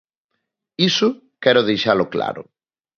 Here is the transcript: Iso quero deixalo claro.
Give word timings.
Iso 0.89 1.07
quero 1.43 1.67
deixalo 1.69 2.05
claro. 2.13 2.41